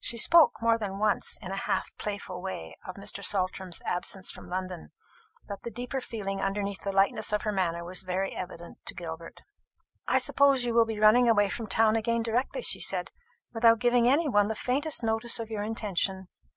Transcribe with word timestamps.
She 0.00 0.18
spoke 0.18 0.60
more 0.60 0.76
than 0.76 0.98
once, 0.98 1.36
in 1.40 1.52
a 1.52 1.56
half 1.68 1.96
playful 1.96 2.42
way, 2.42 2.76
of 2.84 2.96
Mr. 2.96 3.24
Saltram's 3.24 3.80
absence 3.84 4.32
from 4.32 4.48
London; 4.48 4.90
but 5.46 5.62
the 5.62 5.70
deeper 5.70 6.00
feeling 6.00 6.40
underneath 6.40 6.82
the 6.82 6.90
lightness 6.90 7.32
of 7.32 7.42
her 7.42 7.52
manner 7.52 7.84
was 7.84 8.02
very 8.02 8.34
evident 8.34 8.78
to 8.86 8.94
Gilbert. 8.94 9.42
"I 10.08 10.18
suppose 10.18 10.64
you 10.64 10.74
will 10.74 10.86
be 10.86 10.98
running 10.98 11.28
away 11.28 11.48
from 11.50 11.68
town 11.68 11.94
again 11.94 12.24
directly," 12.24 12.62
she 12.62 12.80
said, 12.80 13.12
"without 13.52 13.78
giving 13.78 14.08
any 14.08 14.28
one 14.28 14.48
the 14.48 14.56
faintest 14.56 15.04
notice 15.04 15.38
of 15.38 15.50
your 15.50 15.62
intention. 15.62 16.26